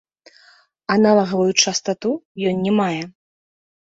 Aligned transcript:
Аналагавую 0.95 1.47
частату 1.67 2.09
ён 2.49 2.55
не 2.67 2.73
мае. 2.81 3.03